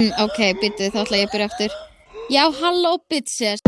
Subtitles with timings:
[0.00, 1.76] Mm, Ok, byttu, þá ætla ég að byrja aftur.
[2.32, 3.62] Já, halló, bitches.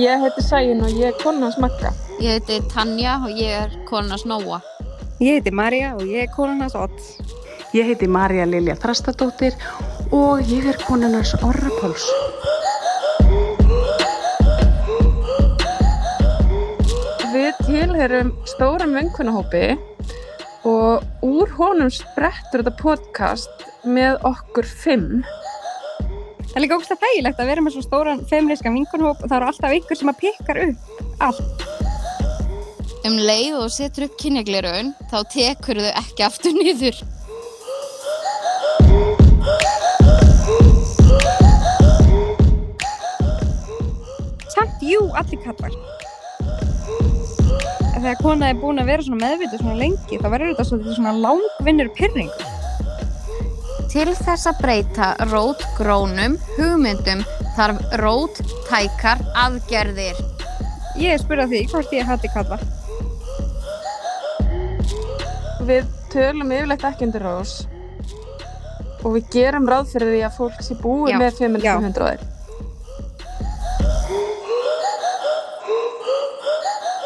[0.00, 1.90] Ég heiti Sæin og ég er kona hans Magga.
[2.22, 4.60] Ég heiti Tanja og ég er kona Snóa.
[5.20, 7.16] Ég heiti Marja og ég er konan Odds.
[7.76, 9.54] Ég heiti Marja Lilja Þrastadóttir
[10.10, 12.06] og ég er konunars Orra Páls.
[17.80, 19.78] Tilherum stóran vinkunahópi
[20.68, 25.22] og úr honum sprettur þetta podcast með okkur fimm.
[26.50, 29.48] Það er líka ógst þægilegt að vera með svo stóran feministkan vinkunhóp og það eru
[29.48, 31.64] alltaf ykkur sem að pikkar upp allt.
[33.08, 37.00] Um leið og setur upp kynjaglerun, þá tekur þau ekki aftur niður.
[44.52, 45.80] Samt, jú, allir kallar.
[48.00, 51.10] Þegar kona er búin að vera svona meðvitið svona lengi, þá verður þetta svolítið svona
[51.20, 52.30] langvinnur pyrring.
[53.92, 57.20] Til þess að breyta rótgrónum hugmyndum
[57.58, 60.24] þarf róttækar aðgerðir.
[60.96, 62.60] Ég er spurðað því hvort ég hati kalla.
[65.68, 67.54] Við tölum yfirleitt ekki undir rós
[69.04, 72.39] og við gerum ráð fyrir því að fólk sé búið Já, með feministum já.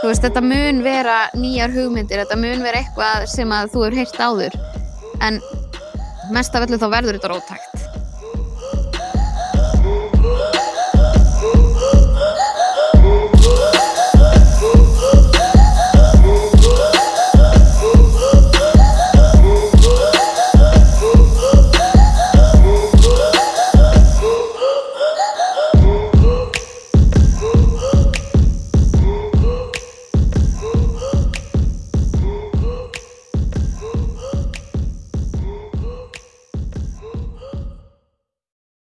[0.04, 3.94] Þú veist, þetta mun vera nýjar hugmyndir, þetta mun vera eitthvað sem að þú hefur
[3.96, 4.56] heyrt áður.
[5.24, 5.38] En
[6.36, 7.73] mest af öllu þá verður þetta róttækt.